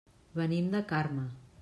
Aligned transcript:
Venim 0.39 0.71
de 0.77 0.81
Carme. 0.93 1.27